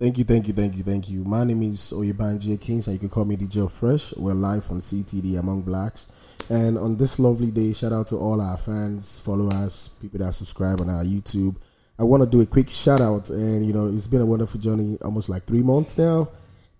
[0.00, 1.24] Thank you, thank you, thank you, thank you.
[1.24, 4.14] My name is Oyebanji Kings, and you can call me DJ Fresh.
[4.14, 6.06] We're live on CTD Among Blacks.
[6.48, 10.80] And on this lovely day, shout out to all our fans, followers, people that subscribe
[10.80, 11.56] on our YouTube.
[11.98, 14.60] I want to do a quick shout out, and you know, it's been a wonderful
[14.60, 16.28] journey, almost like three months now,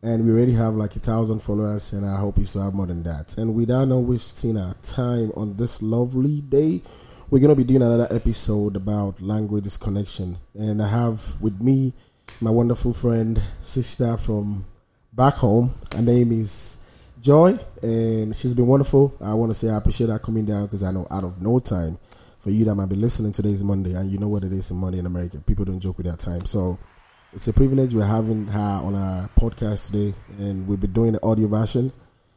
[0.01, 2.87] and we already have like a thousand followers, and I hope you still have more
[2.87, 3.37] than that.
[3.37, 6.83] And without no wasting our time on this lovely day,
[7.31, 11.95] we're gonna be doing another episode about language disconnection, and I have with me
[12.41, 14.65] my wonderful friend, sister from
[15.13, 15.75] back home.
[15.93, 16.79] Her name is
[17.21, 19.13] Joy, and she's been wonderful.
[19.21, 21.59] I want to say I appreciate her coming down because I know out of no
[21.59, 21.99] time
[22.39, 24.71] for you that might be listening today is Monday, and you know what it is
[24.71, 25.41] in Monday in America.
[25.41, 26.45] People don't joke with their time.
[26.45, 26.79] So
[27.33, 31.23] it's a privilege we're having her on our podcast today, and we'll be doing the
[31.25, 31.93] audio version.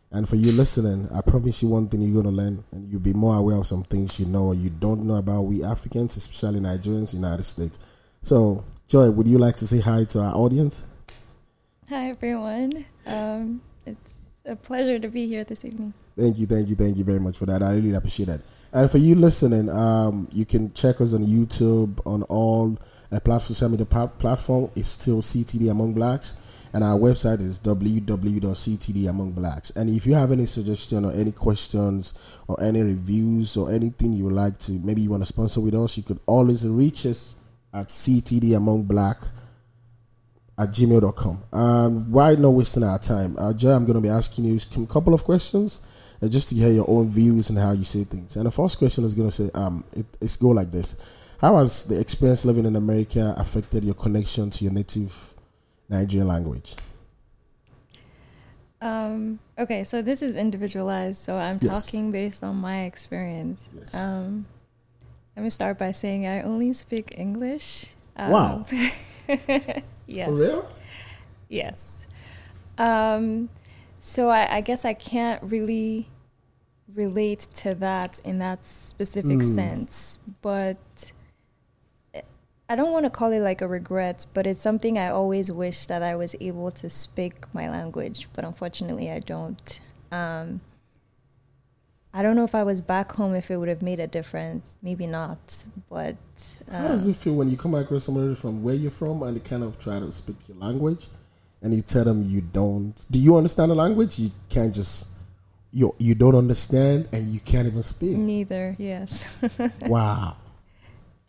[0.10, 3.02] And for you listening, I promise you one thing you're going to learn, and you'll
[3.02, 6.18] be more aware of some things you know or you don't know about we Africans,
[6.18, 7.78] especially Nigerians, United States.
[8.24, 10.84] So, Joy, would you like to say hi to our audience?
[11.88, 12.84] Hi, everyone.
[13.06, 14.12] Um, it's
[14.46, 15.94] a pleasure to be here this evening.
[16.20, 17.64] Thank you, thank you, thank you very much for that.
[17.64, 18.42] I really appreciate that.
[18.74, 22.78] And for you listening, um, you can check us on YouTube on all
[23.14, 23.60] uh, platforms.
[23.60, 26.36] Social media platform is still CTD Among Blacks,
[26.74, 29.74] and our website is www.ctdamongblacks.
[29.78, 32.14] And if you have any suggestion or any questions
[32.46, 35.76] or any reviews or anything you would like to, maybe you want to sponsor with
[35.76, 37.38] us, you could always reach us
[37.74, 39.18] at CTD Among Black
[40.58, 41.44] at gmail.com.
[41.52, 43.36] Um, why not wasting our time?
[43.38, 45.82] Uh, Jay, I'm going to be asking you a couple of questions
[46.22, 48.36] uh, just to hear your own views and how you see things.
[48.36, 50.96] And the first question is going to say, um, it, it's go like this.
[51.40, 55.34] How has the experience living in America affected your connection to your native
[55.90, 56.76] Nigerian language?
[58.80, 61.86] Um, okay, so this is individualized, so I'm yes.
[61.86, 63.70] talking based on my experience.
[63.78, 63.96] Yes.
[63.96, 64.46] Um,
[65.42, 67.96] let me start by saying I only speak English.
[68.16, 68.66] Um, wow.
[70.06, 70.28] yes.
[70.28, 70.70] For real?
[71.50, 72.06] Yes.
[72.78, 73.50] Um,
[74.00, 76.10] so I, I, guess I can't really
[76.94, 79.56] relate to that in that specific mm.
[79.56, 81.12] sense, but
[82.70, 85.88] I don't want to call it like a regret, but it's something I always wish
[85.88, 89.80] that I was able to speak my language, but unfortunately I don't.
[90.12, 90.62] Um,
[92.14, 94.78] I don't know if I was back home if it would have made a difference.
[94.82, 96.18] Maybe not, but
[96.70, 99.38] uh, how does it feel when you come across somebody from where you're from and
[99.38, 101.08] they kind of try to speak your language,
[101.62, 103.06] and you tell them you don't?
[103.10, 104.20] Do you understand the language?
[104.20, 105.08] You can't just
[105.72, 108.18] you you don't understand and you can't even speak.
[108.18, 108.76] Neither.
[108.78, 109.38] Yes.
[109.82, 110.36] wow,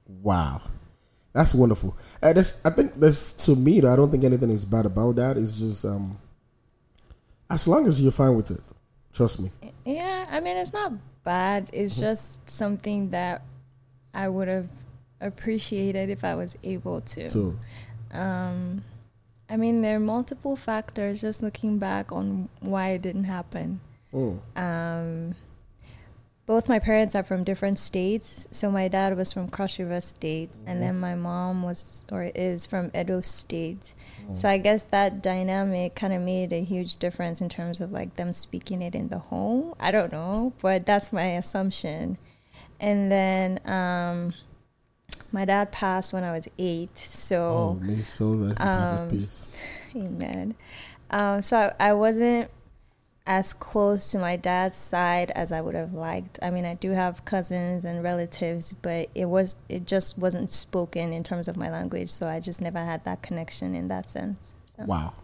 [0.06, 0.62] wow,
[1.32, 1.97] that's wonderful.
[2.20, 5.14] Uh, this, I think this to me, though, I don't think anything is bad about
[5.16, 5.37] that.
[5.37, 6.19] It's just um,
[7.49, 8.60] as long as you're fine with it.
[9.12, 9.50] Trust me.
[9.84, 10.93] Yeah, I mean it's not
[11.25, 11.69] bad.
[11.73, 12.03] It's mm-hmm.
[12.03, 13.43] just something that
[14.15, 14.69] I would have
[15.21, 17.31] appreciated if I was able to.
[17.31, 17.56] So,
[18.12, 18.83] um,
[19.49, 21.21] I mean there are multiple factors.
[21.21, 23.81] Just looking back on why it didn't happen.
[24.15, 24.41] Oh.
[24.56, 25.34] Um,
[26.47, 28.48] both my parents are from different states.
[28.50, 30.69] So my dad was from Cross River State, mm-hmm.
[30.69, 33.92] and then my mom was or is from Edo State.
[34.28, 34.36] Mm.
[34.36, 38.16] So I guess that dynamic kind of made a huge difference in terms of like
[38.16, 39.75] them speaking it in the home.
[39.78, 42.19] I don't know, but that's my assumption.
[42.81, 44.34] And then um,
[45.31, 46.98] my dad passed when I was eight.
[46.98, 49.44] So, oh, may so rest um, peace.
[49.97, 50.56] Amen.
[51.10, 52.50] Um, so I wasn't
[53.27, 56.38] as close to my dad's side as I would have liked.
[56.43, 61.12] I mean, I do have cousins and relatives, but it was it just wasn't spoken
[61.12, 64.53] in terms of my language, so I just never had that connection in that sense.
[64.77, 64.84] So.
[64.84, 65.15] Wow.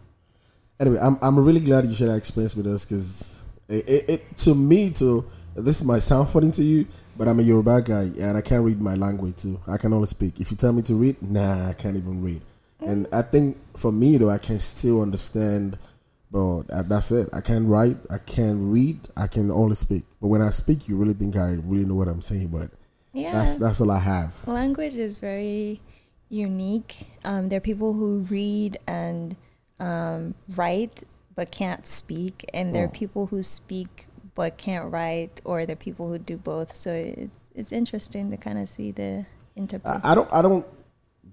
[0.78, 4.38] Anyway, I'm I'm really glad you shared that experience with us because it, it, it,
[4.38, 8.36] to me to this might sound funny to you, but I'm a Yoruba guy and
[8.36, 9.60] I can't read my language too.
[9.66, 10.40] I can only speak.
[10.40, 12.42] If you tell me to read, nah, I can't even read.
[12.80, 12.88] Mm.
[12.88, 15.78] And I think for me though, I can still understand
[16.30, 17.28] but that's it.
[17.32, 20.04] I can't write, I can't read, I can only speak.
[20.20, 22.48] But when I speak, you really think I really know what I'm saying.
[22.48, 22.70] But
[23.12, 24.46] yeah, that's that's all I have.
[24.46, 25.80] Language is very
[26.28, 26.96] unique.
[27.24, 29.36] Um, there are people who read and
[29.80, 31.02] um, write
[31.34, 32.86] but can't speak, and there oh.
[32.86, 36.76] are people who speak but can't write, or there are people who do both.
[36.76, 39.24] So it's it's interesting to kind of see the
[39.56, 39.98] interplay.
[40.02, 40.66] I, I don't I don't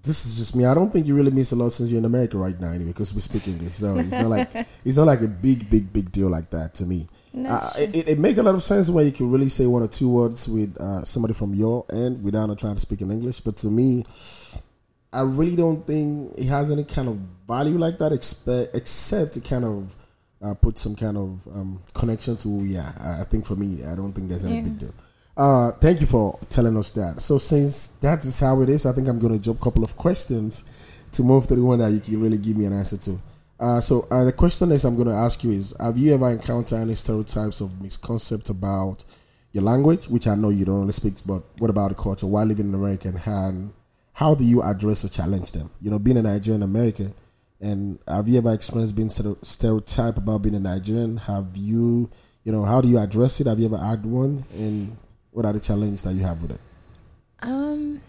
[0.06, 0.64] this is just me.
[0.64, 2.92] I don't think you really miss a lot since you're in America right now, anyway,
[2.92, 3.74] because we speak English.
[3.74, 4.48] So it's not like
[4.84, 7.08] it's not like a big, big, big deal like that to me.
[7.36, 9.88] Uh, it, it makes a lot of sense when you can really say one or
[9.88, 13.40] two words with uh, somebody from your end without trying to speak in English.
[13.40, 14.04] But to me,
[15.12, 17.16] I really don't think it has any kind of
[17.46, 19.96] value like that, except except to kind of
[20.42, 22.92] uh, put some kind of um, connection to Yeah.
[23.00, 24.62] I think for me, I don't think there's any yeah.
[24.62, 24.94] big deal.
[25.36, 27.20] Uh, thank you for telling us that.
[27.20, 29.84] So since that is how it is, I think I'm going to jump a couple
[29.84, 30.64] of questions
[31.12, 33.18] to move to the one that you can really give me an answer to.
[33.58, 36.30] Uh, so uh, the question is, I'm going to ask you is: Have you ever
[36.30, 39.04] encountered any stereotypes of misconcepts about
[39.52, 42.44] your language, which I know you don't really speak, but what about the culture while
[42.44, 43.08] living in America?
[43.08, 43.72] And
[44.12, 45.70] how do you address or challenge them?
[45.80, 47.14] You know, being a Nigerian American,
[47.60, 51.16] and have you ever experienced being stereotyped about being a Nigerian?
[51.18, 52.10] Have you,
[52.44, 53.46] you know, how do you address it?
[53.46, 54.44] Have you ever had one?
[54.52, 54.98] And
[55.36, 56.60] what are the challenges that you have with it?
[57.42, 58.00] Um,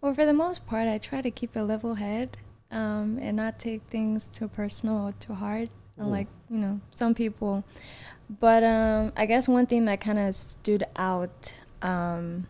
[0.00, 2.38] well, for the most part, I try to keep a level head
[2.72, 5.68] um, and not take things too personal or too hard.
[5.68, 6.06] Mm.
[6.06, 7.62] Unlike you know some people,
[8.40, 12.48] but um, I guess one thing that kind of stood out um,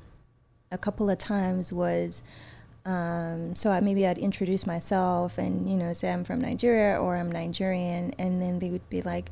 [0.72, 2.22] a couple of times was.
[2.86, 7.18] Um, so I, maybe I'd introduce myself and you know say I'm from Nigeria or
[7.18, 9.30] I'm Nigerian, and then they would be like,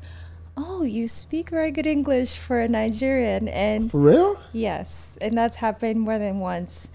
[0.57, 4.39] "Oh, you speak very good English for a Nigerian," and for real?
[4.53, 6.89] Yes, and that's happened more than once,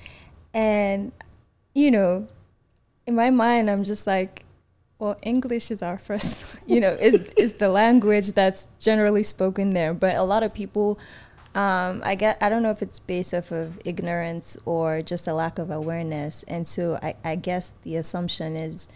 [0.52, 1.12] and
[1.74, 2.26] you know
[3.06, 4.44] in my mind, I'm just like,
[4.98, 9.92] well, English is our first, you know, is is the language that's generally spoken there.
[9.92, 10.98] But a lot of people,
[11.54, 15.34] um, I get, I don't know if it's based off of ignorance or just a
[15.34, 16.44] lack of awareness.
[16.44, 18.88] And so I, I guess the assumption is,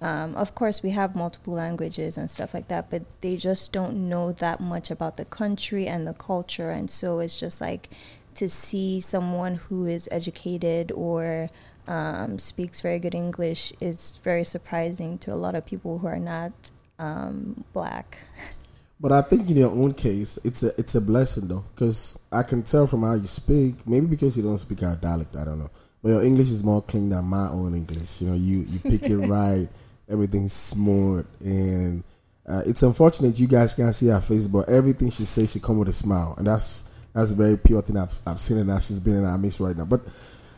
[0.00, 4.08] um, of course, we have multiple languages and stuff like that, but they just don't
[4.08, 6.70] know that much about the country and the culture.
[6.70, 7.88] And so it's just like
[8.34, 11.50] to see someone who is educated or
[11.88, 16.18] um, speaks very good English is very surprising to a lot of people who are
[16.18, 16.52] not
[16.98, 18.18] um, black.
[18.98, 22.42] But I think in your own case, it's a it's a blessing though, because I
[22.42, 23.86] can tell from how you speak.
[23.86, 25.70] Maybe because you don't speak our dialect, I don't know.
[26.02, 28.22] But your English is more clean than my own English.
[28.22, 29.68] You know, you you pick it right,
[30.08, 32.04] everything's smooth, and
[32.48, 35.78] uh, it's unfortunate you guys can't see her face, but everything she says, she come
[35.78, 38.82] with a smile, and that's that's a very pure thing I've I've seen, and that
[38.82, 39.84] she's been in our midst right now.
[39.84, 40.02] But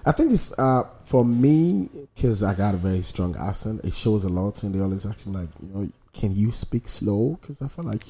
[0.04, 3.84] I think it's uh, for me because I got a very strong accent.
[3.84, 6.88] It shows a lot, and they always ask me like, you know, can you speak
[6.88, 7.38] slow?
[7.40, 8.04] Because I feel like.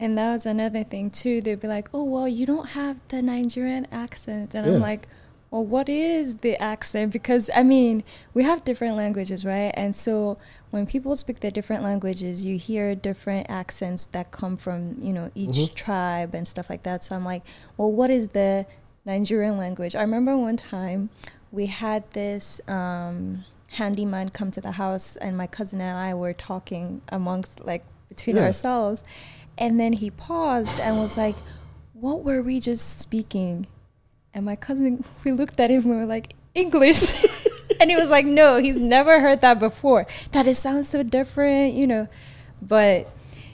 [0.00, 1.40] And that was another thing too.
[1.40, 4.74] They'd be like, "Oh well, you don't have the Nigerian accent," and yeah.
[4.74, 5.06] I'm like,
[5.52, 8.02] "Well, what is the accent?" Because I mean,
[8.34, 9.72] we have different languages, right?
[9.74, 10.38] And so
[10.72, 15.30] when people speak the different languages, you hear different accents that come from you know
[15.36, 15.74] each mm-hmm.
[15.74, 17.04] tribe and stuff like that.
[17.04, 17.44] So I'm like,
[17.76, 18.66] "Well, what is the
[19.04, 19.96] Nigerian language.
[19.96, 21.10] I remember one time
[21.50, 26.32] we had this um, handyman come to the house, and my cousin and I were
[26.32, 28.44] talking amongst like between yeah.
[28.44, 29.02] ourselves,
[29.58, 31.34] and then he paused and was like,
[31.92, 33.66] "What were we just speaking?"
[34.34, 37.24] And my cousin, we looked at him and we were like, "English."
[37.80, 40.06] and he was like, "No, he's never heard that before.
[40.32, 42.08] That it sounds so different, you know."
[42.60, 43.08] But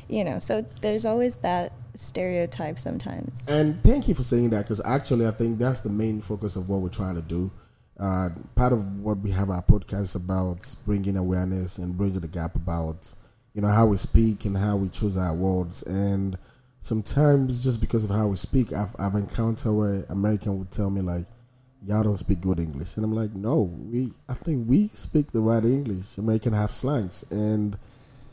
[0.08, 3.44] you know, so there's always that stereotype sometimes.
[3.48, 6.68] And thank you for saying that because actually, I think that's the main focus of
[6.68, 7.50] what we're trying to do.
[7.98, 12.54] Uh, part of what we have our podcast about bringing awareness and bridging the gap
[12.54, 13.12] about
[13.54, 16.38] you know how we speak and how we choose our words and
[16.80, 21.00] sometimes just because of how we speak I've, I've encountered where American would tell me
[21.00, 21.26] like
[21.84, 25.40] y'all don't speak good English and I'm like no we I think we speak the
[25.40, 27.76] right English American have slangs and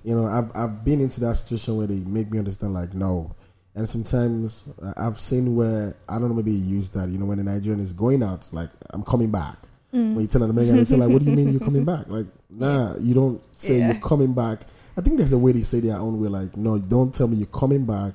[0.04, 3.36] you know I've, I've been into that situation where they make me understand like no
[3.76, 7.26] and sometimes uh, I've seen where I don't know maybe you use that you know
[7.26, 9.58] when a Nigerian is going out like I'm coming back.
[9.94, 10.14] Mm.
[10.14, 12.06] When you tell an American, they tell like, "What do you mean you're coming back?"
[12.10, 13.94] Like, nah, you don't say yeah.
[13.94, 14.62] you're coming back.
[14.98, 16.28] I think there's a way they say their own way.
[16.28, 18.14] Like, no, don't tell me you're coming back.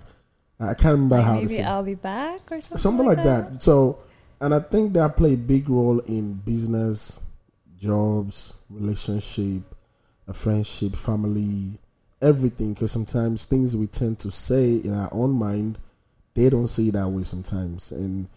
[0.61, 1.35] I can't remember like how.
[1.35, 2.79] Maybe I'll be back or something.
[2.79, 3.53] Something like, like that.
[3.53, 3.63] that.
[3.63, 3.99] So,
[4.41, 7.21] and I think that play a big role in business,
[7.79, 9.63] jobs, relationship,
[10.29, 11.79] a friendship, family,
[12.23, 15.79] everything because sometimes things we tend to say in our own mind,
[16.35, 17.91] they don't see it that way sometimes.
[17.91, 18.29] And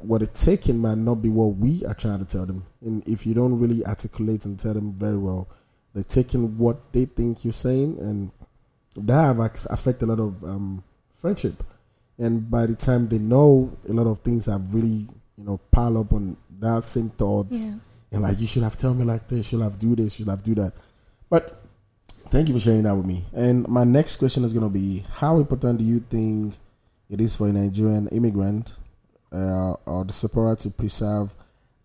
[0.00, 2.64] what it's taking might not be what we are trying to tell them.
[2.80, 5.48] And if you don't really articulate and tell them very well,
[5.92, 8.30] they're taking what they think you're saying, and
[8.96, 9.38] that have
[9.70, 10.84] affected a lot of um,
[11.18, 11.62] friendship.
[12.18, 15.06] And by the time they know, a lot of things have really,
[15.36, 17.66] you know, pile up on that same thoughts.
[17.66, 17.74] Yeah.
[18.10, 20.24] And like, you should have told me like this, you should have do this, you
[20.24, 20.72] should have do that.
[21.28, 21.62] But
[22.30, 23.24] Thank you for sharing that with me.
[23.32, 26.56] And my next question is going to be How important do you think
[27.08, 28.76] it is for a Nigerian immigrant
[29.32, 31.34] uh, or diaspora to preserve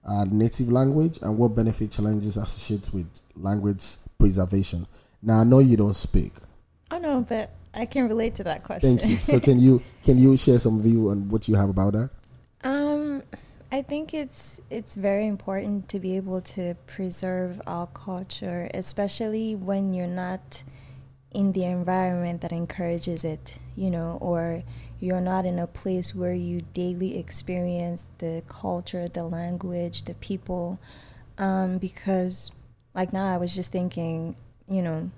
[0.03, 3.85] a native language and what benefit challenges associated with language
[4.19, 4.85] preservation?
[5.21, 6.33] Now, I know you don't speak.
[6.91, 8.97] I know, but I can relate to that question.
[8.97, 9.17] Thank you.
[9.17, 12.09] So, can you can you share some view on what you have about that?
[12.63, 13.23] Um,
[13.71, 19.93] I think it's it's very important to be able to preserve our culture, especially when
[19.93, 20.63] you're not
[21.33, 24.63] in the environment that encourages it, you know, or
[24.99, 30.79] you're not in a place where you daily experience the culture, the language, the people,
[31.37, 32.51] um, because
[32.93, 34.35] like now I was just thinking,
[34.69, 35.09] you know,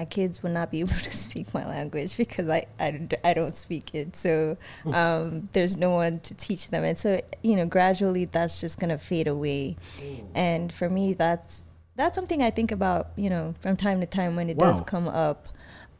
[0.00, 3.54] my kids would not be able to speak my language because I, I, I don't
[3.54, 4.16] speak it.
[4.16, 4.94] So hmm.
[4.94, 6.84] um, there's no one to teach them.
[6.84, 9.76] And so, you know, gradually that's just going to fade away.
[9.98, 10.14] Hmm.
[10.34, 11.64] And for me, that's,
[11.96, 14.68] that's something I think about, you know, from time to time when it wow.
[14.68, 15.48] does come up.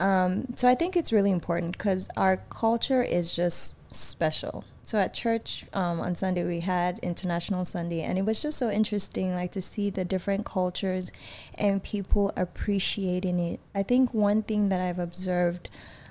[0.01, 4.65] Um, so I think it's really important because our culture is just special.
[4.91, 8.73] So at church um, on Sunday we had International Sunday, and it was just so
[8.73, 11.13] interesting, like to see the different cultures
[11.55, 13.61] and people appreciating it.
[13.73, 15.69] I think one thing that I've observed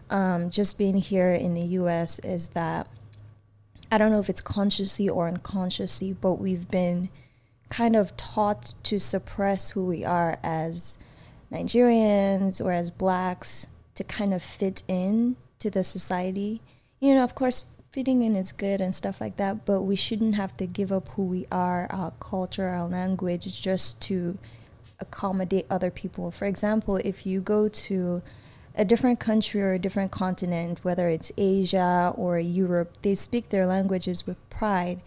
[0.10, 2.20] um, just being here in the U.S.
[2.20, 2.88] is that
[3.92, 7.10] I don't know if it's consciously or unconsciously, but we've been
[7.68, 10.98] kind of taught to suppress who we are as
[11.52, 16.62] Nigerians or as blacks to kind of fit in to the society.
[17.02, 20.36] You know, of course, fitting in is good and stuff like that, but we shouldn't
[20.36, 24.38] have to give up who we are, our culture, our language, just to
[25.00, 26.30] accommodate other people.
[26.32, 28.22] For example, if you go to
[28.76, 33.66] a different country or a different continent, whether it's Asia or Europe, they speak their
[33.66, 35.02] languages with pride.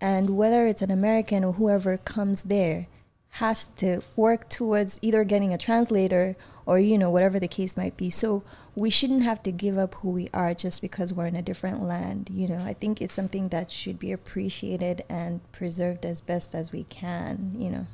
[0.00, 2.86] And whether it's an American or whoever comes there
[3.34, 7.96] has to work towards either getting a translator or you know whatever the case might
[7.96, 8.42] be so
[8.74, 11.82] we shouldn't have to give up who we are just because we're in a different
[11.82, 16.54] land you know i think it's something that should be appreciated and preserved as best
[16.54, 17.86] as we can you know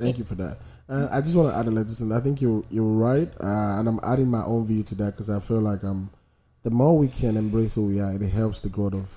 [0.00, 0.58] Thank you for that.
[0.88, 2.16] Uh, I just want to add a little something.
[2.16, 5.28] I think you're you're right, uh, and I'm adding my own view to that because
[5.28, 6.10] I feel like um,
[6.62, 9.14] the more we can embrace who we are, it helps the growth of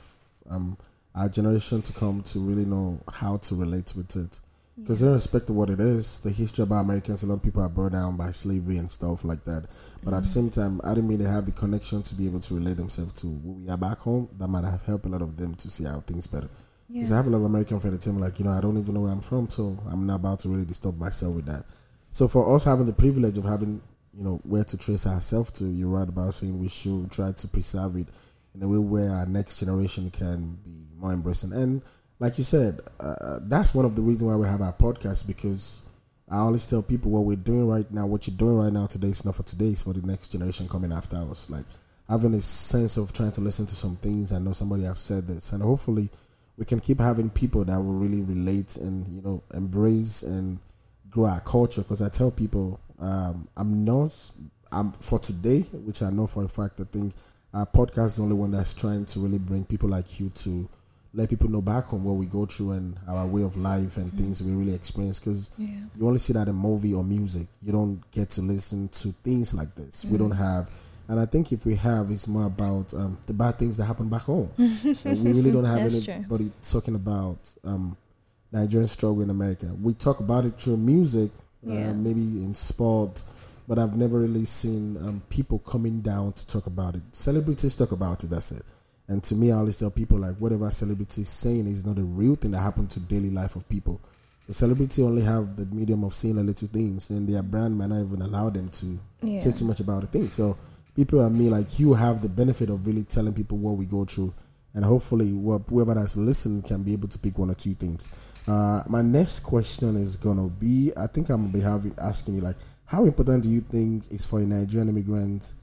[0.50, 0.78] um,
[1.16, 4.42] our generation to come to really know how to relate with it.
[4.78, 5.10] Because yeah.
[5.10, 7.92] irrespective of what it is, the history about Americans, a lot of people are brought
[7.92, 9.68] down by slavery and stuff like that.
[10.04, 10.14] But mm-hmm.
[10.16, 12.56] at the same time, I didn't mean they have the connection to be able to
[12.56, 14.30] relate themselves to who we are back home.
[14.40, 16.50] That might have helped a lot of them to see how things better.
[16.92, 17.16] Because yeah.
[17.16, 18.78] I have a lot of American friends that tell me, like, you know, I don't
[18.78, 21.66] even know where I'm from, so I'm not about to really disturb myself with that.
[22.10, 25.66] So for us having the privilege of having, you know, where to trace ourselves to,
[25.66, 28.08] you're right about saying we should try to preserve it
[28.56, 31.54] in a way where our next generation can be more embracing.
[31.54, 31.82] And
[32.20, 35.82] like you said, uh, that's one of the reasons why we have our podcast because
[36.30, 39.10] I always tell people what we're doing right now, what you're doing right now today
[39.10, 41.50] is not for today, it's for the next generation coming after us.
[41.50, 41.66] Like
[42.10, 44.32] having a sense of trying to listen to some things.
[44.32, 46.10] I know somebody have said this, and hopefully
[46.58, 50.60] we can keep having people that will really relate and you know embrace and
[51.10, 51.82] grow our culture.
[51.82, 54.14] Because I tell people, um, I'm not,
[54.72, 56.80] I'm for today, which I know for a fact.
[56.80, 57.14] I think
[57.54, 60.70] our podcast is the only one that's trying to really bring people like you to
[61.16, 64.12] let people know back home what we go through and our way of life and
[64.12, 65.68] mm things we really experience because yeah.
[65.98, 69.54] you only see that in movie or music you don't get to listen to things
[69.56, 70.38] like this mm we don't mm.
[70.38, 70.70] have
[71.08, 74.08] and i think if we have it's more about um, the bad things that happen
[74.08, 76.54] back home we really don't have anybody true.
[76.62, 77.98] talking about um,
[78.52, 81.32] nigerian struggle in america we talk about it through music
[81.68, 81.90] uh, yeah.
[81.90, 83.24] uh, maybe in sport
[83.68, 87.92] but i've never really seen um, people coming down to talk about it celebrities talk
[87.92, 88.64] about it that's it
[89.08, 92.04] and to me, I always tell people like whatever celebrity is saying is not a
[92.04, 94.02] real thing that happened to daily life of people.
[94.48, 97.90] The celebrity only have the medium of saying a little things, and their brand might
[97.90, 99.40] not even allow them to yeah.
[99.40, 100.30] say too much about the thing.
[100.30, 100.58] So
[100.96, 104.06] people like me, like you, have the benefit of really telling people what we go
[104.06, 104.34] through,
[104.74, 108.10] and hopefully, whoever that's listening can be able to pick one or two things.
[108.46, 112.42] Uh, my next question is gonna be: I think I'm gonna be having asking you
[112.42, 115.54] like, how important do you think is for a Nigerian immigrant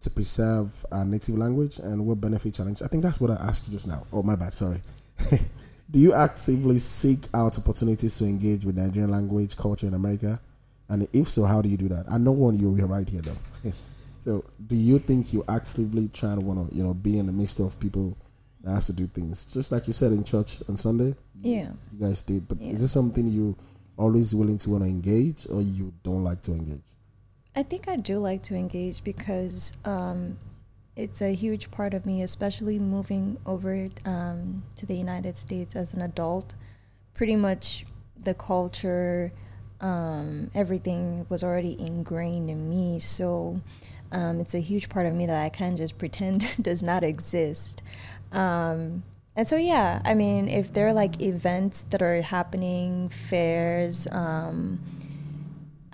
[0.00, 2.82] to preserve our native language and what benefit challenge?
[2.82, 4.06] I think that's what I asked you just now.
[4.12, 4.54] Oh, my bad.
[4.54, 4.80] Sorry.
[5.90, 10.40] do you actively seek out opportunities to engage with Nigerian language culture in America?
[10.88, 12.06] And if so, how do you do that?
[12.10, 13.70] I know one you're right here though.
[14.20, 17.32] so, do you think you actively try to want to, you know, be in the
[17.32, 18.16] midst of people
[18.62, 21.14] that has to do things, just like you said in church on Sunday?
[21.40, 22.48] Yeah, you guys did.
[22.48, 22.72] But yeah.
[22.72, 23.56] is this something you
[23.96, 26.82] always willing to want to engage, or you don't like to engage?
[27.54, 30.38] I think I do like to engage because um,
[30.94, 35.94] it's a huge part of me, especially moving over um, to the United States as
[35.94, 36.54] an adult.
[37.14, 39.32] Pretty much the culture,
[39.80, 43.00] um, everything was already ingrained in me.
[43.00, 43.60] So
[44.12, 47.82] um, it's a huge part of me that I can't just pretend does not exist.
[48.30, 49.02] Um,
[49.36, 54.80] and so, yeah, I mean, if there are like events that are happening, fairs, um,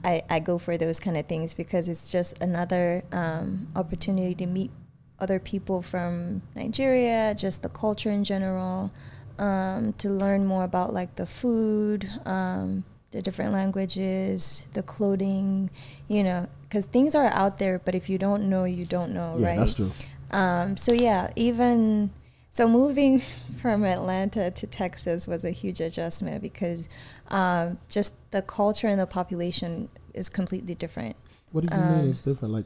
[0.04, 4.46] I, I go for those kind of things because it's just another um, opportunity to
[4.46, 4.70] meet
[5.18, 8.92] other people from Nigeria, just the culture in general,
[9.38, 15.70] um, to learn more about like the food, um, the different languages, the clothing,
[16.08, 19.36] you know, because things are out there, but if you don't know, you don't know,
[19.38, 19.58] yeah, right?
[19.58, 19.92] that's true.
[20.30, 22.10] Um, so yeah, even
[22.56, 23.18] So moving
[23.60, 26.88] from Atlanta to Texas was a huge adjustment because
[27.28, 31.16] um, just the culture and the population is completely different.
[31.52, 32.54] What do you um, mean it's different?
[32.54, 32.64] Like,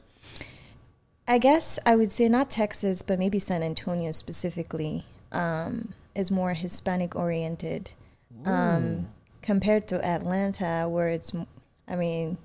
[1.27, 6.55] I guess I would say not Texas, but maybe San Antonio specifically um, is more
[6.55, 7.91] Hispanic oriented
[8.45, 9.09] um,
[9.43, 11.33] compared to Atlanta, where it's,
[11.89, 12.39] I mean,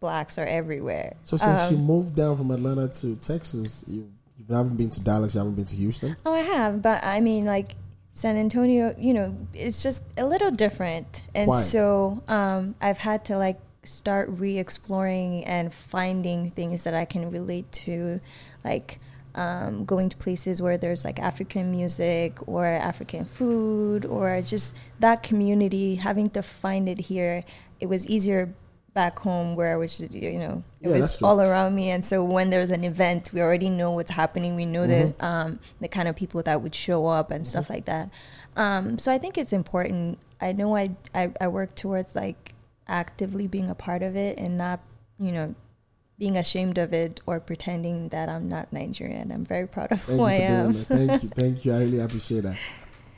[0.00, 1.14] blacks are everywhere.
[1.22, 4.10] So since you um, moved down from Atlanta to Texas, you
[4.52, 5.34] you haven't been to Dallas.
[5.34, 6.16] You haven't been to Houston.
[6.26, 7.74] Oh, I have, but I mean, like
[8.12, 8.94] San Antonio.
[8.98, 11.56] You know, it's just a little different, and Why?
[11.56, 17.70] so um, I've had to like start re-exploring and finding things that I can relate
[17.86, 18.20] to,
[18.64, 19.00] like.
[19.34, 25.22] Um, going to places where there's like African music or African food or just that
[25.22, 27.42] community, having to find it here,
[27.80, 28.52] it was easier
[28.94, 31.90] back home where I was, you know, it yeah, was all around me.
[31.90, 34.54] And so when there's an event, we already know what's happening.
[34.54, 35.18] We know mm-hmm.
[35.18, 37.48] the um, the kind of people that would show up and mm-hmm.
[37.48, 38.10] stuff like that.
[38.56, 40.18] Um, so I think it's important.
[40.40, 42.54] I know I, I I work towards like
[42.88, 44.80] actively being a part of it and not,
[45.18, 45.54] you know,
[46.18, 49.32] being ashamed of it or pretending that I'm not Nigerian.
[49.32, 50.72] I'm very proud of thank who I am.
[50.72, 51.72] Thank you, thank you.
[51.74, 52.58] I really appreciate that.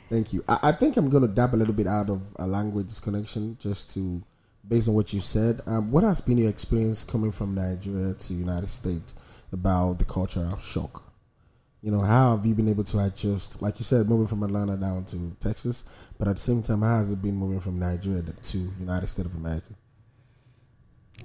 [0.09, 0.43] Thank you.
[0.47, 3.93] I, I think I'm gonna dab a little bit out of a language connection just
[3.95, 4.23] to
[4.67, 8.33] based on what you said, um, what has been your experience coming from Nigeria to
[8.33, 9.15] United States
[9.51, 11.03] about the cultural shock?
[11.81, 13.61] You know, how have you been able to adjust?
[13.61, 15.85] Like you said, moving from Atlanta down to Texas,
[16.17, 19.27] but at the same time, how has it been moving from Nigeria to United States
[19.29, 19.73] of America?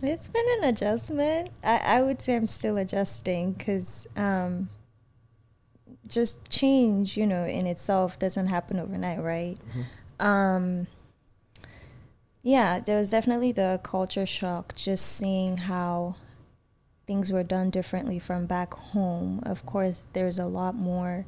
[0.03, 1.51] It's been an adjustment.
[1.65, 4.69] I, I would say I'm still adjusting because um,
[6.07, 9.57] just change, you know, in itself doesn't happen overnight, right?
[9.71, 10.27] Mm-hmm.
[10.27, 10.87] Um,
[12.43, 16.17] yeah, there was definitely the culture shock just seeing how
[17.07, 19.43] things were done differently from back home.
[19.45, 21.27] Of course, there's a lot more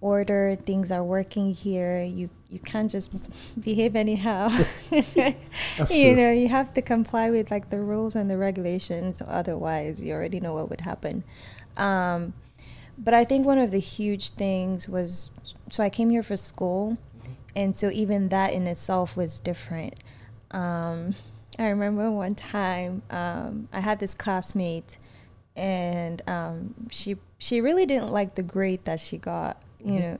[0.00, 2.02] order, things are working here.
[2.02, 3.10] You you can't just
[3.62, 4.48] behave anyhow.
[4.90, 10.12] you know, you have to comply with like the rules and the regulations otherwise you
[10.12, 11.24] already know what would happen.
[11.76, 12.34] Um,
[12.98, 15.30] but I think one of the huge things was
[15.70, 16.98] so I came here for school
[17.56, 19.94] and so even that in itself was different
[20.50, 21.14] um,
[21.58, 24.98] I remember one time um, I had this classmate,
[25.56, 29.62] and um, she she really didn't like the grade that she got.
[29.78, 30.00] You mm-hmm.
[30.00, 30.18] know,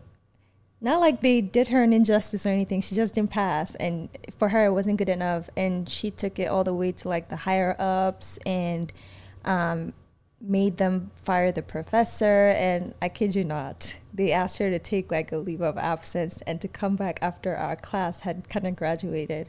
[0.80, 2.80] not like they did her an injustice or anything.
[2.80, 5.48] She just didn't pass, and for her it wasn't good enough.
[5.56, 8.92] And she took it all the way to like the higher ups and
[9.44, 9.92] um,
[10.40, 12.48] made them fire the professor.
[12.48, 16.42] And I kid you not, they asked her to take like a leave of absence
[16.42, 19.46] and to come back after our class had kind of graduated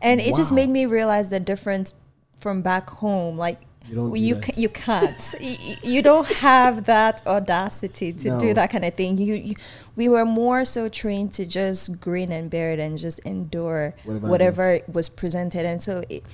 [0.00, 0.36] and it wow.
[0.36, 1.94] just made me realize the difference
[2.36, 5.34] from back home like you you, you can't
[5.82, 8.40] you don't have that audacity to no.
[8.40, 9.54] do that kind of thing you, you,
[9.94, 14.28] we were more so trained to just grin and bear it and just endure whatever,
[14.28, 16.24] whatever was presented and so it,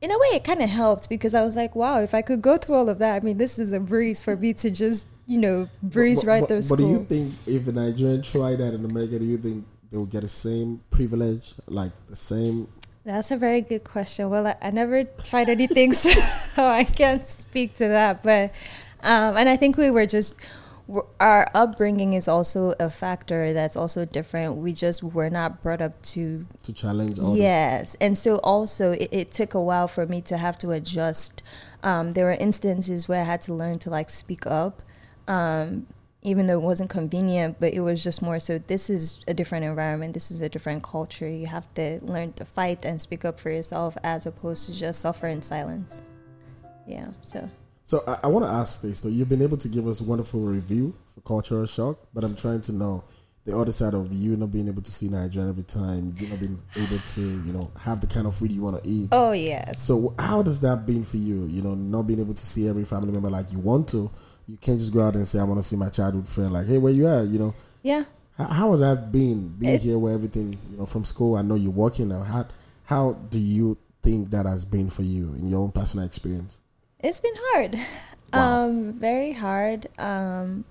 [0.00, 2.42] in a way it kind of helped because i was like wow if i could
[2.42, 5.08] go through all of that i mean this is a breeze for me to just
[5.26, 6.76] you know breeze but, right but, through school.
[6.76, 9.98] but do you think if a nigerian tried that in america do you think they
[9.98, 12.66] would get the same privilege like the same
[13.14, 14.30] that's a very good question.
[14.30, 16.10] Well, I, I never tried anything, so
[16.56, 18.22] I can't speak to that.
[18.22, 18.52] But,
[19.02, 20.36] um, and I think we were just,
[21.20, 24.56] our upbringing is also a factor that's also different.
[24.56, 27.18] We just were not brought up to to challenge.
[27.18, 30.72] All yes, and so also it, it, took a while for me to have to
[30.72, 31.42] adjust.
[31.82, 34.82] Um, there were instances where I had to learn to like speak up.
[35.28, 35.86] Um,
[36.22, 39.64] even though it wasn't convenient, but it was just more so this is a different
[39.64, 41.28] environment, this is a different culture.
[41.28, 45.00] You have to learn to fight and speak up for yourself as opposed to just
[45.00, 46.02] suffer in silence.
[46.86, 47.48] Yeah, so.
[47.84, 49.08] So I, I want to ask this though.
[49.08, 52.60] You've been able to give us a wonderful review for Cultural Shock, but I'm trying
[52.62, 53.04] to know
[53.46, 56.38] the other side of you not being able to see Nigeria every time, you not
[56.38, 59.08] being able to, you know, have the kind of food you want to eat.
[59.12, 59.82] Oh yes.
[59.82, 61.46] So how does that been for you?
[61.46, 64.10] You know, not being able to see every family member like you want to,
[64.50, 66.52] you can't just go out and say I want to see my childhood friend.
[66.52, 67.26] Like, hey, where you at?
[67.26, 67.54] You know.
[67.82, 68.04] Yeah.
[68.36, 69.48] How, how has that been?
[69.48, 71.36] Being it, here where everything you know from school.
[71.36, 72.22] I know you're working now.
[72.22, 72.46] How
[72.84, 76.58] how do you think that has been for you in your own personal experience?
[76.98, 77.78] It's been hard.
[78.32, 78.64] Wow.
[78.64, 79.88] Um, very hard.
[79.98, 80.64] Um,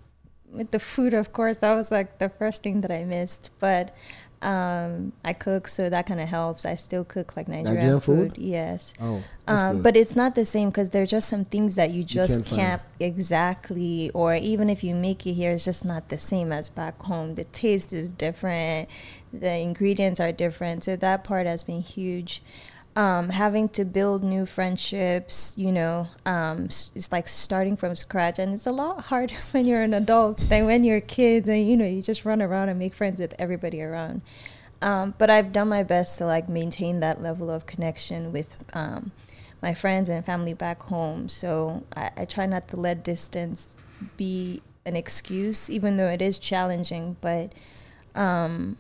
[0.52, 3.52] with the food, of course, that was like the first thing that I missed.
[3.60, 3.96] But
[4.42, 6.66] um, I cook, so that kind of helps.
[6.66, 8.36] I still cook like Nigerian, Nigerian food?
[8.36, 8.38] food?
[8.38, 8.94] Yes.
[9.02, 12.04] Oh, um, but it's not the same because there are just some things that you
[12.04, 16.10] just you can't, can't exactly, or even if you make it here, it's just not
[16.10, 17.36] the same as back home.
[17.36, 18.90] The taste is different,
[19.34, 22.42] the ingredients are different, so that part has been huge.
[22.96, 28.40] Um, having to build new friendships, you know, um, it's like starting from scratch.
[28.40, 31.78] And it's a lot harder when you're an adult than when you're kids and, you
[31.78, 34.22] know, you just run around and make friends with everybody around.
[34.82, 39.12] Um, but I've done my best to like maintain that level of connection with um,
[39.62, 41.30] my friends and family back home.
[41.30, 43.78] So I, I try not to let distance
[44.16, 47.18] be an excuse, even though it is challenging.
[47.20, 47.52] But
[48.16, 48.78] um,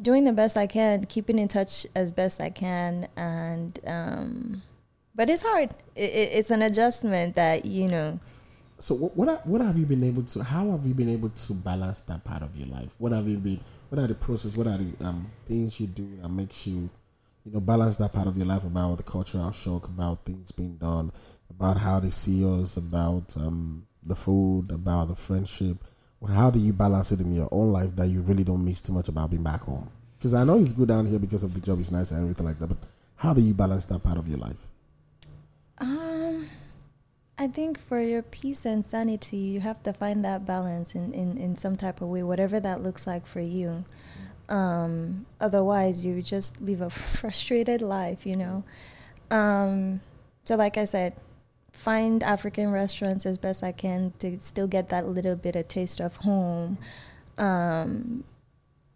[0.00, 4.62] doing the best I can, keeping in touch as best I can, and um,
[5.14, 5.72] but it's hard.
[5.94, 8.20] It, it, it's an adjustment that you know.
[8.78, 10.42] So what what what have you been able to?
[10.42, 12.94] How have you been able to balance that part of your life?
[12.98, 13.60] What have you been?
[13.88, 14.56] What are the process?
[14.56, 16.90] What are the um, things you do that makes you,
[17.44, 20.76] you know, balance that part of your life about the cultural shock, about things being
[20.76, 21.12] done,
[21.48, 25.78] about how they see us, about um, the food, about the friendship
[26.28, 28.92] how do you balance it in your own life that you really don't miss too
[28.92, 29.90] much about being back home?
[30.18, 32.46] Because I know it's good down here because of the job is nice and everything
[32.46, 32.68] like that.
[32.68, 32.78] But
[33.16, 34.68] how do you balance that part of your life?
[35.78, 36.46] Um,
[37.36, 41.36] I think for your peace and sanity, you have to find that balance in, in,
[41.36, 43.84] in some type of way, whatever that looks like for you.
[44.48, 48.64] Um, otherwise, you just live a frustrated life, you know.
[49.30, 50.00] Um,
[50.44, 51.14] so, like I said,
[51.74, 56.00] find African restaurants as best I can to still get that little bit of taste
[56.00, 56.78] of home.
[57.36, 58.24] Um,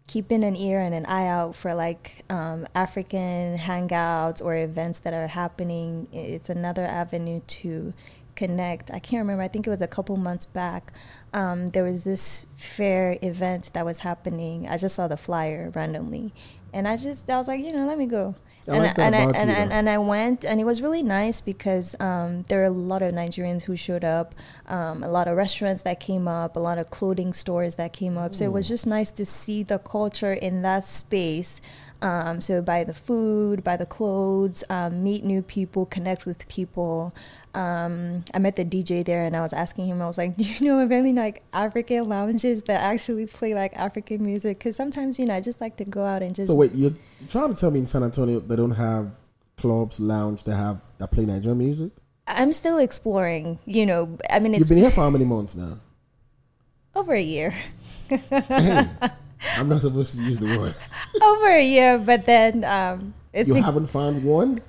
[0.07, 5.13] keeping an ear and an eye out for like um, African hangouts or events that
[5.13, 6.07] are happening.
[6.11, 7.93] It's another avenue to
[8.35, 8.89] connect.
[8.89, 9.43] I can't remember.
[9.43, 10.93] I think it was a couple months back.
[11.33, 14.67] Um, there was this fair event that was happening.
[14.67, 16.33] I just saw the flyer randomly,
[16.73, 18.35] and I just I was like, you know, let me go.
[18.69, 21.03] I and, like I, and, I, and, and, and, I went, and it was really
[21.03, 24.35] nice because um, there were a lot of Nigerians who showed up,
[24.67, 28.17] um, a lot of restaurants that came up, a lot of clothing stores that came
[28.17, 28.31] up.
[28.31, 28.35] Ooh.
[28.35, 31.61] So it was just nice to see the culture in that space.
[32.01, 37.13] Um, so buy the food, buy the clothes, um, meet new people, connect with people.
[37.53, 40.01] Um, I met the DJ there, and I was asking him.
[40.01, 43.75] I was like, "Do you know of any like African lounges that actually play like
[43.75, 44.59] African music?
[44.59, 46.95] Because sometimes, you know, I just like to go out and just." So wait, you're
[47.27, 49.11] trying to tell me in San Antonio they don't have
[49.59, 51.91] clubs, lounge that have that play Nigerian music?
[52.27, 53.59] I'm still exploring.
[53.65, 55.79] You know, I mean, you've been here for how many months now?
[56.95, 57.53] Over a year.
[59.57, 60.75] I'm not supposed to use the word.
[61.21, 64.61] Over a year, but then um, you haven't found one.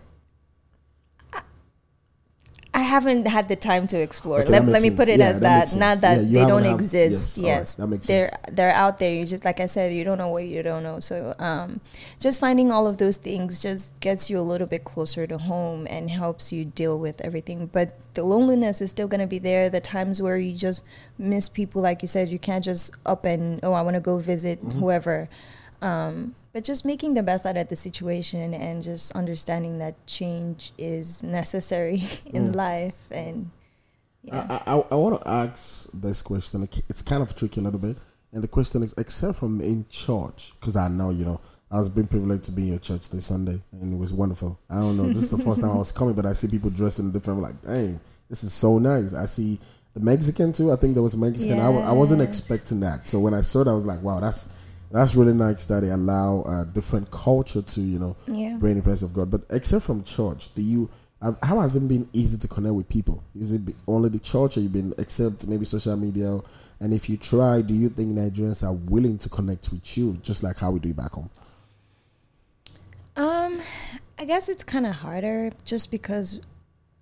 [2.73, 4.43] I haven't had the time to explore.
[4.43, 5.69] Okay, let, let me put it yeah, as that.
[5.69, 5.79] that.
[5.79, 7.37] Not that yeah, they don't have, exist.
[7.37, 7.79] Yes, yes.
[7.79, 8.43] Right, that makes they're sense.
[8.53, 9.13] they're out there.
[9.13, 11.01] You just like I said, you don't know what you don't know.
[11.01, 11.81] So um,
[12.21, 15.89] just finding all of those things just gets you a little bit closer to home
[15.91, 17.67] and helps you deal with everything.
[17.67, 19.69] But the loneliness is still gonna be there.
[19.69, 20.85] The times where you just
[21.19, 24.19] miss people, like you said, you can't just up and oh, I want to go
[24.19, 24.79] visit mm-hmm.
[24.79, 25.29] whoever.
[25.83, 30.73] Um, but just making the best out of the situation and just understanding that change
[30.77, 32.57] is necessary in mm.
[32.57, 33.51] life and
[34.23, 34.61] yeah.
[34.67, 36.69] I, I, I want to ask this question.
[36.89, 37.97] It's kind of tricky a little bit,
[38.33, 41.41] and the question is: except from in church, because I know you know
[41.71, 44.59] I was being privileged to be in your church this Sunday, and it was wonderful.
[44.69, 46.71] I don't know, this is the first time I was coming, but I see people
[46.71, 47.39] dressing different.
[47.39, 49.15] I'm like, dang, this is so nice.
[49.15, 49.59] I see
[49.95, 50.71] the Mexican too.
[50.71, 51.57] I think there was a Mexican.
[51.57, 51.67] Yes.
[51.67, 54.51] I, I wasn't expecting that, so when I saw that, I was like, wow, that's
[54.91, 58.57] that's really nice that they allow a different culture to you know yeah.
[58.59, 59.31] bring the presence of God.
[59.31, 60.91] But except from church, do you?
[61.43, 63.23] How has it been easy to connect with people?
[63.39, 66.41] Is it only the church, or you've been except maybe social media?
[66.81, 70.43] And if you try, do you think Nigerians are willing to connect with you, just
[70.43, 71.29] like how we do back home?
[73.17, 73.61] Um,
[74.19, 76.41] I guess it's kind of harder, just because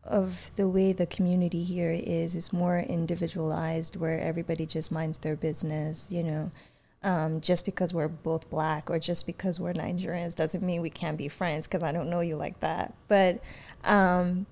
[0.03, 2.35] of the way the community here is.
[2.35, 6.09] It's more individualized, where everybody just minds their business.
[6.11, 6.53] You know,
[7.02, 11.16] um, just because we're both black or just because we're Nigerians doesn't mean we can't
[11.16, 12.94] be friends because I don't know you like that.
[13.06, 13.40] But
[13.84, 14.46] um,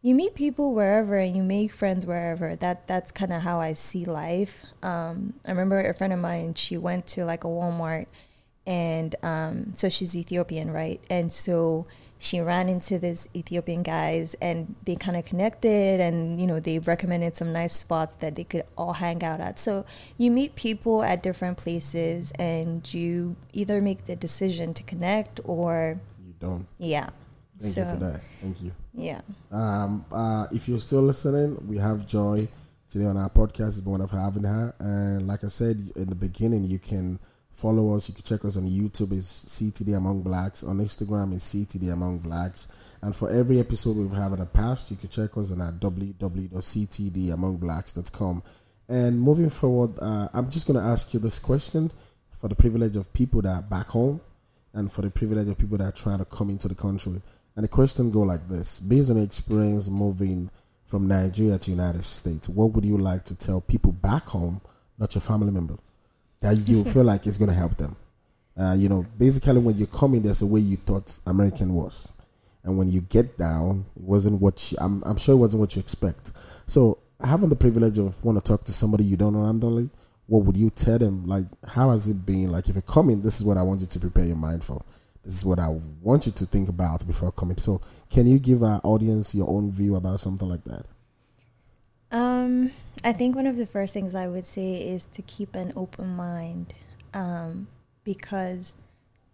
[0.00, 2.56] you meet people wherever and you make friends wherever.
[2.56, 4.64] That that's kind of how I see life.
[4.82, 6.54] Um, I remember a friend of mine.
[6.54, 8.06] She went to like a Walmart,
[8.66, 11.00] and um, so she's Ethiopian, right?
[11.10, 11.86] And so
[12.22, 16.78] she ran into this Ethiopian guys and they kind of connected and you know they
[16.78, 19.58] recommended some nice spots that they could all hang out at.
[19.58, 19.84] So
[20.18, 26.00] you meet people at different places and you either make the decision to connect or
[26.24, 26.66] you don't.
[26.78, 27.10] Yeah.
[27.60, 28.20] Thank so, you for that.
[28.40, 28.72] Thank you.
[28.94, 29.20] Yeah.
[29.50, 32.48] Um, uh, if you're still listening, we have Joy
[32.88, 33.68] today on our podcast.
[33.68, 34.74] It's been wonderful having her.
[34.78, 37.18] And like I said in the beginning, you can
[37.52, 38.08] Follow us.
[38.08, 39.12] You can check us on YouTube.
[39.12, 40.64] Is CTD Among Blacks.
[40.64, 42.66] On Instagram is CTD Among Blacks.
[43.02, 45.74] And for every episode we've had in the past, you can check us on at
[45.74, 48.42] www.ctdamongblacks.com.
[48.88, 51.92] And moving forward, uh, I'm just going to ask you this question
[52.32, 54.20] for the privilege of people that are back home
[54.72, 57.20] and for the privilege of people that are trying to come into the country.
[57.54, 60.50] And the question go like this: Based on experience moving
[60.84, 64.60] from Nigeria to United States, what would you like to tell people back home,
[64.98, 65.76] not your family member,
[66.42, 67.96] that you feel like it's going to help them?
[68.58, 72.12] Uh, you know, basically, when you come in, there's a way you thought American was,
[72.64, 75.02] and when you get down, it wasn't what you, I'm.
[75.04, 76.32] I'm sure it wasn't what you expect.
[76.66, 79.88] So, having the privilege of want to talk to somebody you don't know randomly,
[80.26, 81.26] what would you tell them?
[81.26, 82.52] Like, how has it been?
[82.52, 84.62] Like, if you come in, this is what I want you to prepare your mind
[84.62, 84.84] for.
[85.24, 85.68] This is what I
[86.02, 87.56] want you to think about before coming.
[87.56, 90.84] So, can you give our audience your own view about something like that?
[92.10, 92.70] Um,
[93.04, 96.14] I think one of the first things I would say is to keep an open
[96.14, 96.72] mind,
[97.12, 97.66] um,
[98.04, 98.76] because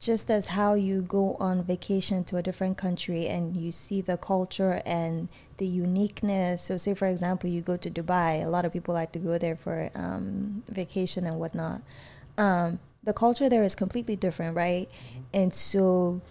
[0.01, 4.17] just as how you go on vacation to a different country and you see the
[4.17, 6.63] culture and the uniqueness.
[6.63, 8.45] So, say for example, you go to Dubai.
[8.45, 11.83] A lot of people like to go there for um, vacation and whatnot.
[12.39, 14.89] Um, the culture there is completely different, right?
[15.35, 16.23] And so,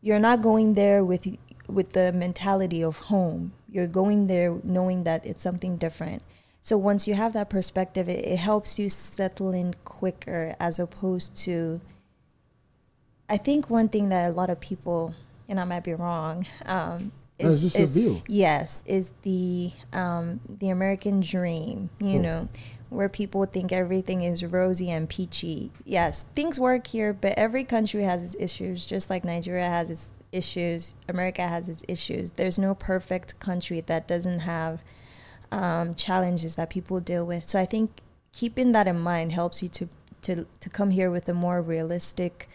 [0.00, 1.26] you're not going there with
[1.66, 3.52] with the mentality of home.
[3.70, 6.22] You're going there knowing that it's something different.
[6.68, 11.34] So once you have that perspective, it, it helps you settle in quicker as opposed
[11.44, 11.80] to.
[13.26, 15.14] I think one thing that a lot of people,
[15.48, 18.22] and I might be wrong, um, it's just your view.
[18.28, 21.88] Yes, is the um, the American dream.
[22.00, 22.22] You Hmm.
[22.22, 22.48] know,
[22.90, 25.70] where people think everything is rosy and peachy.
[25.86, 28.84] Yes, things work here, but every country has its issues.
[28.84, 32.32] Just like Nigeria has its issues, America has its issues.
[32.32, 34.82] There's no perfect country that doesn't have
[35.52, 37.48] um, challenges that people deal with.
[37.48, 37.90] So I think
[38.32, 39.88] keeping that in mind helps you to
[40.22, 42.48] to to come here with a more realistic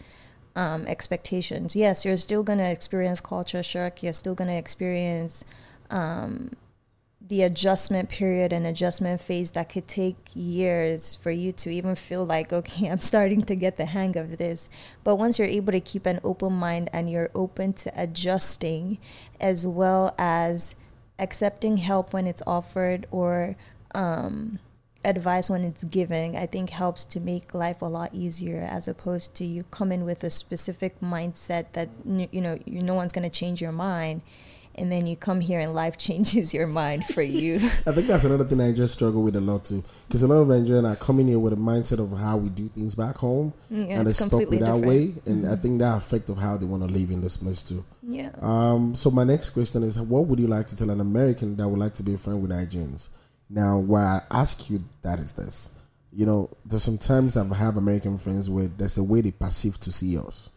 [0.56, 1.74] um, expectations.
[1.74, 4.02] Yes, you're still gonna experience culture shock.
[4.02, 5.44] You're still gonna experience
[5.90, 6.50] um,
[7.26, 12.24] the adjustment period and adjustment phase that could take years for you to even feel
[12.24, 14.68] like, okay, I'm starting to get the hang of this.
[15.02, 18.98] But once you're able to keep an open mind and you're open to adjusting,
[19.40, 20.74] as well as
[21.18, 23.56] accepting help when it's offered or
[23.94, 24.58] um,
[25.04, 29.34] advice when it's given, I think helps to make life a lot easier as opposed
[29.36, 33.38] to you come in with a specific mindset that you know no one's going to
[33.38, 34.22] change your mind,
[34.76, 37.56] and then you come here and life changes your mind for you.
[37.86, 40.48] I think that's another thing Nigerians struggle with a lot too, because a lot of
[40.48, 44.00] Nigerians are coming here with a mindset of how we do things back home, Yeah,
[44.00, 44.60] and it's stuck with that.
[44.60, 44.86] Mm-hmm.
[44.86, 47.62] way, and I think that affect of how they want to live in this place
[47.62, 47.84] too.
[48.02, 48.30] Yeah.
[48.40, 51.68] Um, so my next question is, what would you like to tell an American that
[51.68, 53.08] would like to be a friend with Nigerians?
[53.48, 55.70] Now, why I ask you that is this,
[56.12, 59.92] you know, there's sometimes I have American friends where there's a way they perceive to
[59.92, 60.48] see us,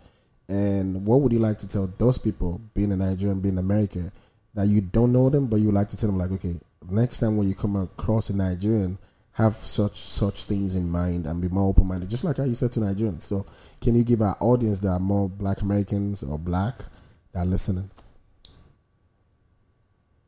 [0.49, 4.11] and what would you like to tell those people, being a Nigerian, being American,
[4.53, 6.55] that you don't know them, but you like to tell them like, okay,
[6.89, 8.97] next time when you come across a Nigerian,
[9.33, 12.55] have such such things in mind and be more open minded, just like how you
[12.55, 13.21] said to Nigerians.
[13.21, 13.45] So,
[13.81, 16.77] can you give our audience that are more Black Americans or Black
[17.33, 17.91] that are listening?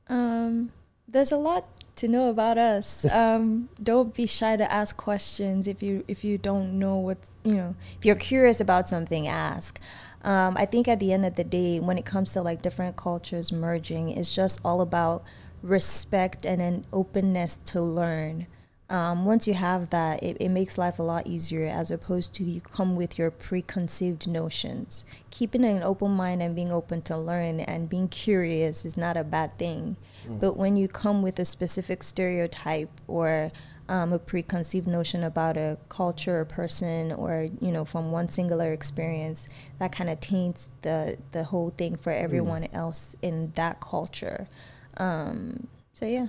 [0.08, 0.72] Um,
[1.08, 3.06] there's a lot to know about us.
[3.20, 7.56] Um, don't be shy to ask questions if you if you don't know what's you
[7.56, 9.80] know if you're curious about something, ask.
[10.22, 12.98] Um, I think at the end of the day, when it comes to like different
[12.98, 15.24] cultures merging, it's just all about
[15.62, 18.48] respect and an openness to learn.
[18.90, 22.44] Um, once you have that, it, it makes life a lot easier as opposed to
[22.44, 25.06] you come with your preconceived notions.
[25.30, 29.24] Keeping an open mind and being open to learn and being curious is not a
[29.24, 29.96] bad thing.
[30.28, 33.52] But when you come with a specific stereotype or
[33.90, 38.72] um, a preconceived notion about a culture or person or you know from one singular
[38.72, 39.50] experience
[39.80, 44.48] that kind of taints the the whole thing for everyone else in that culture
[44.98, 46.28] um, so yeah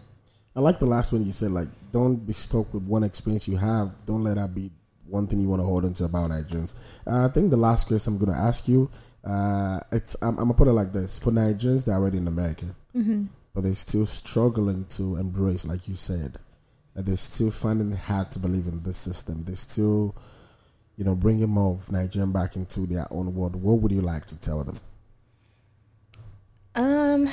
[0.56, 3.56] I like the last one you said, like, don't be stuck with one experience you
[3.56, 4.04] have.
[4.04, 4.72] Don't let that be
[5.06, 6.74] one thing you want to hold on to about Nigerians.
[7.06, 8.90] Uh, I think the last question I'm going to ask you,
[9.24, 11.18] uh, it's I'm, I'm going to put it like this.
[11.18, 12.74] For Nigerians, they're already in America,
[13.54, 16.38] but they're still struggling to embrace, like you said.
[16.94, 19.44] They're still finding it hard to believe in this system.
[19.44, 20.14] They're still,
[20.96, 23.56] you know, bringing more of Nigerian back into their own world.
[23.56, 24.80] What would you like to tell them?
[26.74, 27.28] Um,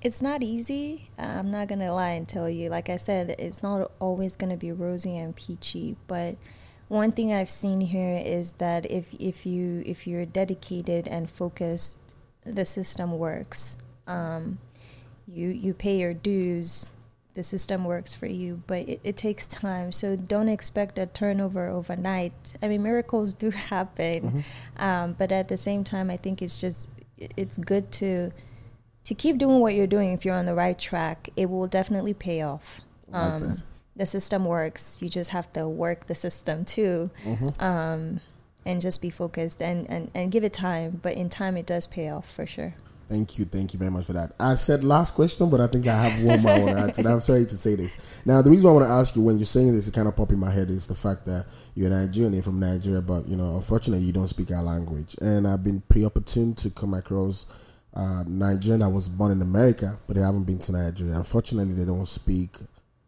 [0.00, 1.10] it's not easy.
[1.18, 2.68] I'm not gonna lie and tell you.
[2.68, 5.96] Like I said, it's not always gonna be rosy and peachy.
[6.06, 6.36] But
[6.88, 12.14] one thing I've seen here is that if if you if you're dedicated and focused,
[12.44, 13.78] the system works.
[14.06, 14.58] Um,
[15.26, 16.92] you you pay your dues.
[17.36, 19.92] The system works for you, but it, it takes time.
[19.92, 22.32] So don't expect a turnover overnight.
[22.62, 24.42] I mean, miracles do happen,
[24.78, 28.32] um, but at the same time, I think it's just it's good to
[29.04, 30.14] to keep doing what you're doing.
[30.14, 32.80] If you're on the right track it will definitely pay off.
[33.08, 33.62] Like um,
[33.94, 35.02] the system works.
[35.02, 37.10] You just have to work the system too.
[37.22, 37.62] Mm-hmm.
[37.62, 38.20] um,
[38.64, 41.00] and just be focused and, and, and give it time.
[41.02, 42.74] But in time it does pay off for sure
[43.08, 44.32] Thank you, thank you very much for that.
[44.38, 47.08] I said last question, but I think I have one more I to.
[47.08, 48.20] I'm sorry to say this.
[48.24, 50.16] Now, the reason I want to ask you when you're saying this, it kind of
[50.16, 53.36] pop in my head is the fact that you're Nigerian, you're from Nigeria, but you
[53.36, 55.16] know, unfortunately, you don't speak our language.
[55.20, 57.46] And I've been pre-opportune to come across
[57.94, 61.14] uh, Nigerian that was born in America, but they haven't been to Nigeria.
[61.14, 62.56] Unfortunately, they don't speak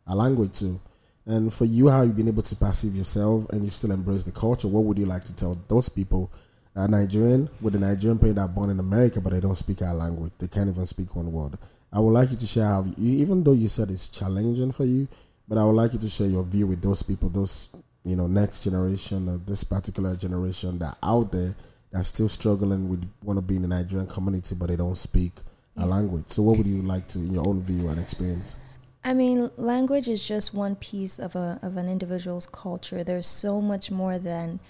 [0.07, 0.81] our language too.
[1.27, 4.31] And for you, how you've been able to perceive yourself and you still embrace the
[4.33, 6.31] culture, what would you like to tell those people?
[6.79, 9.95] A Nigerian with a Nigerian parent that born in America, but they don't speak our
[9.95, 10.33] language.
[10.39, 11.59] They can't even speak one word.
[11.93, 14.85] I would like you to share how you, even though you said it's challenging for
[14.85, 15.09] you,
[15.49, 17.69] but I would like you to share your view with those people, those
[18.05, 21.57] you know next generation, of this particular generation that out there
[21.91, 25.33] that's still struggling with want to be in the Nigerian community, but they don't speak
[25.77, 26.25] a language.
[26.29, 28.57] So, what would you like to, in your own view and experience?
[29.05, 33.03] I mean, language is just one piece of a of an individual's culture.
[33.03, 34.61] There's so much more than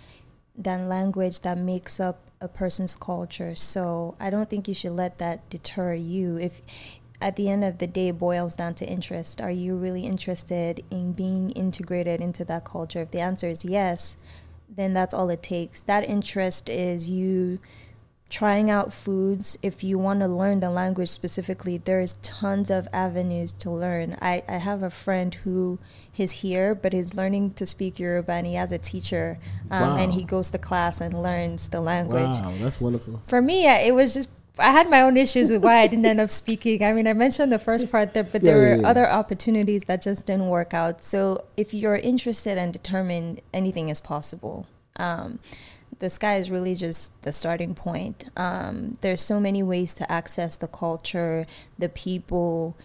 [0.58, 3.54] than language that makes up a person's culture.
[3.54, 6.36] So I don't think you should let that deter you.
[6.36, 6.60] If
[7.20, 11.12] at the end of the day boils down to interest, are you really interested in
[11.12, 13.00] being integrated into that culture?
[13.02, 14.16] If the answer is yes,
[14.68, 15.80] then that's all it takes.
[15.80, 17.60] That interest is you
[18.30, 23.52] trying out foods if you want to learn the language specifically there's tons of avenues
[23.52, 25.78] to learn i, I have a friend who
[26.16, 29.38] is here but he's learning to speak yoruba and he has a teacher
[29.70, 29.96] um, wow.
[29.96, 33.94] and he goes to class and learns the language wow that's wonderful for me it
[33.94, 36.82] was just I had my own issues with why I didn't end up speaking.
[36.82, 38.88] I mean, I mentioned the first part there, but yeah, there were yeah, yeah.
[38.88, 41.00] other opportunities that just didn't work out.
[41.00, 44.66] So, if you're interested and determined, anything is possible.
[44.96, 45.38] Um,
[45.98, 48.26] the sky is really just the starting point.
[48.36, 51.46] Um, there's so many ways to access the culture,
[51.78, 52.76] the people.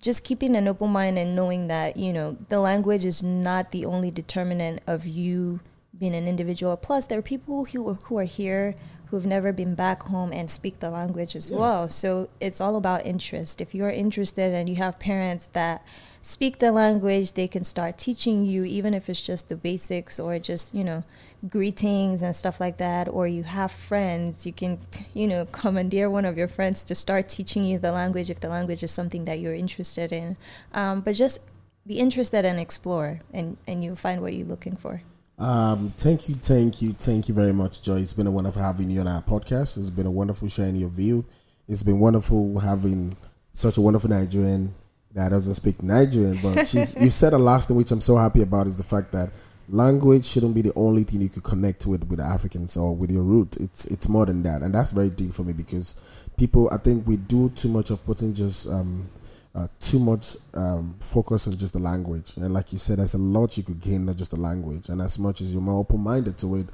[0.00, 3.84] Just keeping an open mind and knowing that you know the language is not the
[3.84, 5.60] only determinant of you
[5.98, 6.76] being an individual.
[6.76, 10.80] Plus, there are people who who are here who've never been back home and speak
[10.80, 11.58] the language as yeah.
[11.58, 11.88] well.
[11.88, 13.60] So it's all about interest.
[13.60, 15.84] If you're interested and you have parents that
[16.20, 20.38] speak the language, they can start teaching you, even if it's just the basics or
[20.38, 21.04] just you know
[21.48, 24.78] greetings and stuff like that or you have friends you can
[25.12, 28.48] you know commandeer one of your friends to start teaching you the language if the
[28.48, 30.36] language is something that you're interested in.
[30.72, 31.40] Um, but just
[31.86, 35.02] be interested and explore and and you'll find what you're looking for.
[35.38, 37.96] Um, thank you thank you thank you very much joy.
[37.96, 39.76] It's been a wonderful having you on our podcast.
[39.76, 41.24] It's been a wonderful sharing your view.
[41.68, 43.16] It's been wonderful having
[43.52, 44.74] such a wonderful nigerian
[45.12, 48.42] that doesn't speak nigerian but she's you said a last thing which i'm so happy
[48.42, 49.30] about is the fact that
[49.68, 53.22] language shouldn't be the only thing you could connect with with Africans or with your
[53.22, 53.56] root.
[53.58, 55.96] It's it's more than that, and that's very deep for me because
[56.36, 59.08] people, I think, we do too much of putting just um,
[59.54, 62.36] uh, too much um, focus on just the language.
[62.36, 64.88] And like you said, there's a lot you could gain, not just the language.
[64.88, 66.66] And as much as you're more open minded to it,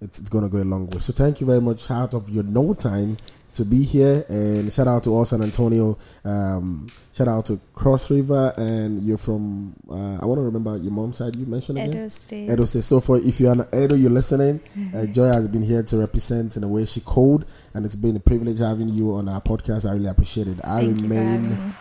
[0.00, 1.00] it's, it's going to go a long way.
[1.00, 3.16] So thank you very much out of your no time
[3.54, 4.24] to be here.
[4.28, 5.98] And shout out to all San Antonio.
[6.24, 8.52] Um, shout out to Cross River.
[8.56, 11.90] And you're from, uh, I want to remember your mom's side you mentioned again?
[11.90, 12.50] Edo State.
[12.50, 12.84] Edo State.
[12.84, 14.60] So for if you're an Edo, you're listening,
[14.94, 17.44] uh, Joy has been here to represent in the way she called.
[17.74, 19.88] And it's been a privilege having you on our podcast.
[19.88, 20.58] I really appreciate it.
[20.64, 21.74] I Thank remain.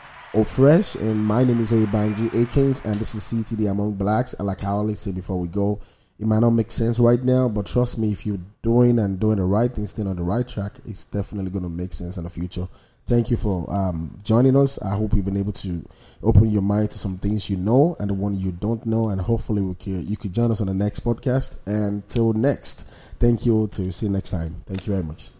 [0.45, 4.35] Fresh and my name is Oyebanji Akins, and this is CTD Among Blacks.
[4.35, 5.79] And like I always say before we go,
[6.19, 9.37] it might not make sense right now, but trust me, if you're doing and doing
[9.37, 12.23] the right thing, staying on the right track, it's definitely going to make sense in
[12.23, 12.67] the future.
[13.05, 14.81] Thank you for um, joining us.
[14.81, 15.87] I hope you've been able to
[16.21, 19.21] open your mind to some things you know and the one you don't know, and
[19.21, 21.57] hopefully we can, you could join us on the next podcast.
[21.65, 22.83] And till next,
[23.19, 23.67] thank you.
[23.67, 24.57] To see you next time.
[24.65, 25.36] Thank you very much.